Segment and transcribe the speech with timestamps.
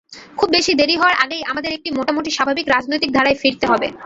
[0.37, 3.87] খুব বেশি দেরি হওয়ার আগেই আমাদের একটি মোটামুটি স্বাভাবিক রাজনৈতিক ধারায় ফিরতে হবে।